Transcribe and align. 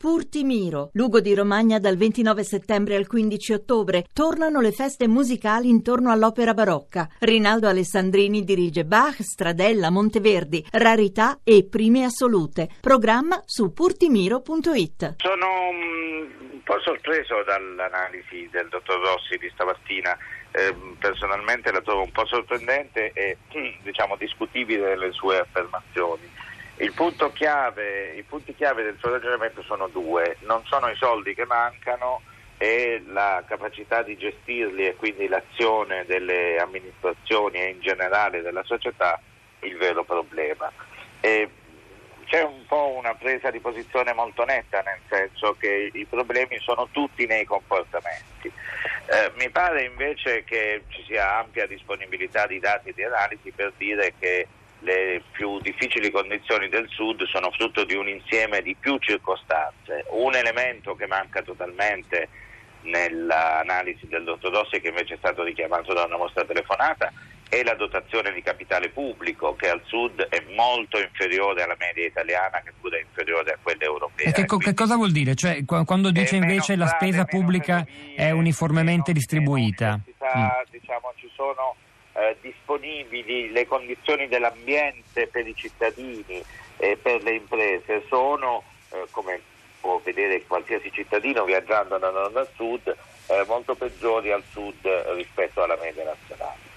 Purtimiro, 0.00 0.88
Lugo 0.94 1.20
di 1.20 1.34
Romagna 1.34 1.78
dal 1.78 1.98
29 1.98 2.42
settembre 2.42 2.96
al 2.96 3.06
15 3.06 3.52
ottobre. 3.52 4.06
Tornano 4.14 4.62
le 4.62 4.72
feste 4.72 5.06
musicali 5.06 5.68
intorno 5.68 6.10
all'opera 6.10 6.54
barocca. 6.54 7.06
Rinaldo 7.18 7.68
Alessandrini 7.68 8.42
dirige 8.42 8.86
Bach, 8.86 9.20
Stradella, 9.20 9.90
Monteverdi, 9.90 10.64
Rarità 10.72 11.40
e 11.44 11.66
Prime 11.68 12.04
Assolute. 12.04 12.70
Programma 12.80 13.42
su 13.44 13.74
purtimiro.it. 13.74 15.16
Sono 15.18 15.46
mm, 15.70 16.50
un 16.50 16.62
po' 16.64 16.80
sorpreso 16.80 17.42
dall'analisi 17.44 18.48
del 18.50 18.70
dottor 18.70 19.00
Rossi 19.00 19.36
di 19.36 19.50
stamattina. 19.52 20.16
Eh, 20.52 20.74
personalmente 20.98 21.70
la 21.70 21.82
trovo 21.82 22.04
un 22.04 22.10
po' 22.10 22.24
sorprendente 22.24 23.12
e 23.12 23.36
diciamo 23.82 24.16
discutibile 24.16 24.96
le 24.96 25.12
sue 25.12 25.40
affermazioni. 25.40 26.48
Chiave, 27.40 28.14
I 28.16 28.22
punti 28.22 28.54
chiave 28.54 28.82
del 28.82 28.96
suo 28.98 29.10
ragionamento 29.10 29.62
sono 29.62 29.88
due, 29.88 30.36
non 30.40 30.62
sono 30.66 30.88
i 30.88 30.96
soldi 30.96 31.34
che 31.34 31.46
mancano 31.46 32.20
e 32.58 33.02
la 33.06 33.42
capacità 33.46 34.02
di 34.02 34.18
gestirli 34.18 34.86
e 34.86 34.96
quindi 34.96 35.26
l'azione 35.26 36.04
delle 36.04 36.58
amministrazioni 36.58 37.58
e 37.58 37.70
in 37.70 37.80
generale 37.80 38.42
della 38.42 38.62
società 38.64 39.18
il 39.60 39.76
vero 39.78 40.04
problema. 40.04 40.70
E 41.20 41.48
c'è 42.26 42.42
un 42.42 42.66
po' 42.66 42.94
una 42.96 43.14
presa 43.14 43.50
di 43.50 43.60
posizione 43.60 44.12
molto 44.12 44.44
netta, 44.44 44.82
nel 44.82 45.00
senso 45.08 45.56
che 45.58 45.90
i 45.92 46.04
problemi 46.04 46.58
sono 46.60 46.88
tutti 46.90 47.24
nei 47.24 47.46
comportamenti. 47.46 48.52
Eh, 49.06 49.32
mi 49.36 49.48
pare 49.48 49.84
invece 49.84 50.44
che 50.44 50.84
ci 50.88 51.02
sia 51.04 51.38
ampia 51.38 51.66
disponibilità 51.66 52.46
di 52.46 52.60
dati 52.60 52.90
e 52.90 52.94
di 52.94 53.02
analisi 53.02 53.50
per 53.50 53.72
dire 53.78 54.12
che 54.18 54.46
le 54.80 55.22
più 55.30 55.60
difficili 55.60 56.10
condizioni 56.10 56.68
del 56.68 56.88
Sud 56.88 57.24
sono 57.24 57.50
frutto 57.50 57.84
di 57.84 57.94
un 57.94 58.08
insieme 58.08 58.62
di 58.62 58.76
più 58.78 58.96
circostanze. 58.98 60.04
Un 60.10 60.34
elemento 60.34 60.94
che 60.94 61.06
manca 61.06 61.42
totalmente 61.42 62.28
nell'analisi 62.82 64.06
del 64.06 64.24
dottor 64.24 64.50
Dossi, 64.50 64.80
che 64.80 64.88
invece 64.88 65.14
è 65.14 65.18
stato 65.18 65.42
richiamato 65.42 65.92
da 65.92 66.04
una 66.04 66.16
nostra 66.16 66.44
telefonata, 66.44 67.12
è 67.50 67.62
la 67.64 67.74
dotazione 67.74 68.32
di 68.32 68.42
capitale 68.42 68.90
pubblico 68.90 69.56
che 69.56 69.68
al 69.68 69.82
Sud 69.84 70.20
è 70.28 70.42
molto 70.54 70.98
inferiore 71.00 71.64
alla 71.64 71.76
media 71.78 72.06
italiana, 72.06 72.62
che 72.64 72.72
pure 72.80 72.98
è 72.98 73.02
inferiore 73.02 73.52
a 73.52 73.58
quella 73.60 73.84
europea. 73.84 74.30
Che, 74.30 74.44
che, 74.46 74.74
cosa 74.74 74.94
vuol 74.94 75.10
dire? 75.10 75.34
Cioè, 75.34 75.64
quando 75.64 76.12
dice 76.12 76.36
invece 76.36 76.76
la 76.76 76.86
spesa 76.86 77.24
pubblica 77.24 77.84
è 78.14 78.30
uniformemente 78.30 79.12
distribuita? 79.12 79.98
Mm. 79.98 80.46
Diciamo, 80.70 81.12
ci 81.16 81.28
sono 81.34 81.74
eh, 82.12 82.36
disponibili, 82.40 83.50
le 83.50 83.66
condizioni 83.66 84.28
dell'ambiente 84.28 85.26
per 85.28 85.46
i 85.46 85.54
cittadini 85.54 86.42
e 86.76 86.96
per 87.00 87.22
le 87.22 87.34
imprese 87.34 88.04
sono, 88.08 88.62
eh, 88.90 89.06
come 89.10 89.40
può 89.80 90.00
vedere 90.02 90.44
qualsiasi 90.46 90.90
cittadino 90.92 91.44
viaggiando 91.44 91.98
da 91.98 92.10
nord 92.10 92.36
a 92.36 92.46
sud, 92.54 92.94
eh, 93.26 93.44
molto 93.46 93.74
peggiori 93.74 94.30
al 94.30 94.42
sud 94.50 94.86
rispetto 95.14 95.62
alla 95.62 95.78
media 95.80 96.04
nazionale. 96.04 96.68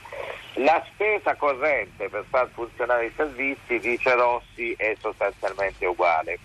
La 0.58 0.84
spesa 0.94 1.36
corrente 1.36 2.10
per 2.10 2.26
far 2.30 2.48
funzionare 2.54 3.08
i 3.08 3.14
servizi, 3.16 3.80
dice 3.80 4.14
Rossi, 4.14 4.74
è 4.78 4.96
sostanzialmente 5.00 5.86
uguale. 5.86 6.38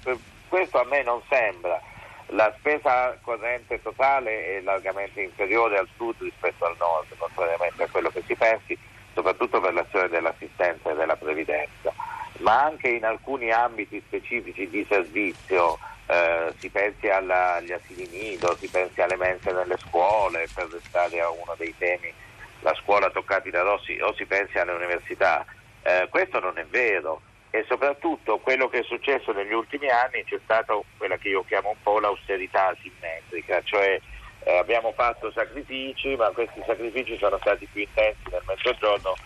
Questo 0.49 0.81
a 0.81 0.85
me 0.85 1.03
non 1.03 1.21
sembra. 1.29 1.79
La 2.33 2.53
spesa 2.59 3.17
corrente 3.23 3.81
totale 3.81 4.59
è 4.59 4.61
largamente 4.61 5.23
inferiore 5.23 5.79
al 5.79 5.89
sud 5.97 6.15
rispetto 6.19 6.67
al 6.67 6.77
nord, 6.79 7.07
contrariamente 7.17 7.85
a 7.85 7.89
quello 7.89 8.11
che 8.11 8.23
si 8.27 8.35
pensi, 8.35 8.79
soprattutto 9.15 9.61
per 9.61 9.73
l'azione 9.73 10.09
dell'assistenza 10.09 10.91
e 10.91 10.95
della 10.95 11.17
previdenza, 11.17 11.93
ma 12.39 12.65
anche 12.65 12.89
in 12.89 13.05
alcuni 13.05 13.51
ambiti 13.51 14.03
specifici 14.07 14.69
di 14.69 14.85
servizio, 14.87 15.79
eh, 16.07 16.53
si 16.59 16.69
pensi 16.69 17.09
alla, 17.09 17.55
agli 17.55 17.73
asili 17.73 18.07
nido, 18.09 18.55
si 18.57 18.69
pensi 18.69 19.01
alle 19.01 19.17
mense 19.17 19.51
nelle 19.51 19.79
scuole, 19.79 20.47
per 20.55 20.69
restare 20.69 21.21
a 21.21 21.31
uno 21.31 21.55
dei 21.57 21.75
temi, 21.79 22.13
la 22.61 22.75
scuola 22.75 23.09
toccati 23.11 23.49
da 23.49 23.63
Rossi, 23.63 23.99
o 24.01 24.13
si 24.15 24.27
pensi 24.27 24.59
alle 24.59 24.73
università. 24.73 25.47
Eh, 25.83 26.09
questo 26.11 26.41
non 26.41 26.59
è 26.59 26.67
vero 26.67 27.23
e 27.59 27.65
soprattutto 27.67 28.39
quello 28.39 28.69
che 28.69 28.79
è 28.79 28.83
successo 28.85 29.33
negli 29.33 29.53
ultimi 29.53 29.89
anni 29.89 30.23
c'è 30.25 30.39
stata 30.45 30.79
quella 30.97 31.17
che 31.17 31.31
io 31.31 31.43
chiamo 31.45 31.71
un 31.71 31.83
po' 31.83 31.99
l'austerità 31.99 32.69
asimmetrica, 32.69 33.61
cioè 33.65 34.01
eh, 34.45 34.59
abbiamo 34.59 34.93
fatto 34.93 35.33
sacrifici, 35.33 36.15
ma 36.15 36.31
questi 36.31 36.63
sacrifici 36.65 37.19
sono 37.19 37.37
stati 37.39 37.67
più 37.67 37.83
intensi 37.83 38.31
nel 38.31 38.43
mezzogiorno 38.47 39.17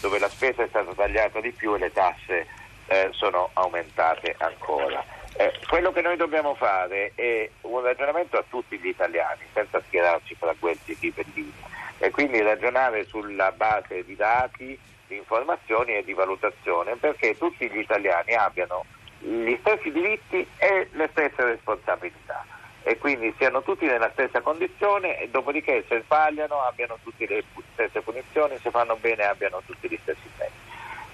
dove 0.00 0.18
la 0.18 0.30
spesa 0.30 0.62
è 0.62 0.68
stata 0.68 0.94
tagliata 0.94 1.40
di 1.40 1.52
più 1.52 1.74
e 1.74 1.78
le 1.78 1.92
tasse 1.92 2.46
eh, 2.86 3.08
sono 3.12 3.50
aumentate 3.52 4.36
ancora. 4.38 5.04
Eh, 5.36 5.52
quello 5.68 5.92
che 5.92 6.00
noi 6.00 6.16
dobbiamo 6.16 6.54
fare 6.54 7.12
è 7.14 7.50
un 7.62 7.82
ragionamento 7.82 8.38
a 8.38 8.44
tutti 8.48 8.78
gli 8.78 8.88
italiani, 8.88 9.42
senza 9.52 9.82
schierarci 9.86 10.34
fra 10.34 10.54
questi 10.58 10.96
e 10.98 11.12
Pellini, 11.12 11.52
e 11.98 12.10
quindi 12.10 12.40
ragionare 12.40 13.04
sulla 13.06 13.52
base 13.52 14.04
di 14.04 14.16
dati 14.16 14.78
di 15.06 15.16
informazioni 15.16 15.94
e 15.96 16.04
di 16.04 16.12
valutazione 16.12 16.96
perché 16.96 17.36
tutti 17.36 17.68
gli 17.70 17.78
italiani 17.78 18.34
abbiano 18.34 18.84
gli 19.18 19.56
stessi 19.60 19.92
diritti 19.92 20.46
e 20.58 20.88
le 20.92 21.08
stesse 21.12 21.44
responsabilità 21.44 22.44
e 22.84 22.98
quindi 22.98 23.32
siano 23.38 23.62
tutti 23.62 23.86
nella 23.86 24.10
stessa 24.12 24.40
condizione 24.40 25.18
e 25.20 25.28
dopodiché 25.28 25.84
se 25.88 26.02
sbagliano 26.02 26.62
abbiano 26.62 26.98
tutte 27.02 27.26
le 27.26 27.44
stesse 27.72 28.00
punizioni, 28.00 28.58
se 28.58 28.70
fanno 28.70 28.96
bene 28.96 29.24
abbiano 29.24 29.62
tutti 29.64 29.88
gli 29.88 29.98
stessi 30.02 30.28
tempi. 30.36 30.70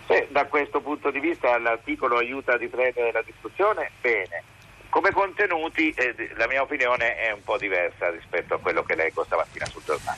Se 0.07 0.29
da 0.31 0.47
questo 0.47 0.81
punto 0.81 1.11
di 1.11 1.21
vista 1.21 1.59
l'articolo 1.59 2.17
aiuta 2.17 2.53
a 2.53 2.57
riprendere 2.57 3.13
la 3.13 3.23
discussione, 3.23 3.91
bene. 4.01 4.43
Come 4.89 5.11
contenuti 5.11 5.91
eh, 5.91 6.15
la 6.37 6.47
mia 6.47 6.63
opinione 6.63 7.17
è 7.17 7.31
un 7.31 7.45
po' 7.45 7.59
diversa 7.59 8.09
rispetto 8.09 8.55
a 8.55 8.59
quello 8.59 8.83
che 8.85 8.95
leggo 8.95 9.23
stamattina 9.25 9.67
sul 9.67 9.83
giornale. 9.85 10.17